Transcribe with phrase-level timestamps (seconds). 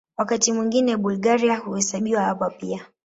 [0.17, 2.85] Wakati mwingine Bulgaria huhesabiwa hapa pia.